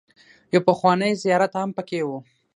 [0.53, 2.09] يو پخوانی زيارت هم پکې و.